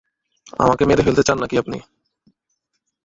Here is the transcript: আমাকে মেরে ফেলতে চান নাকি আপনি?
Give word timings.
আমাকে 0.59 0.83
মেরে 0.85 1.05
ফেলতে 1.05 1.23
চান 1.27 1.37
নাকি 1.41 1.55
আপনি? 1.57 1.77